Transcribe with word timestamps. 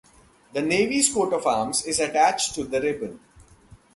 The 0.53 0.61
navys 0.63 1.13
coat 1.13 1.31
of 1.31 1.45
arms 1.45 1.85
is 1.85 1.99
attached 1.99 2.55
to 2.55 2.63
the 2.63 2.81
ribbon. 2.81 3.19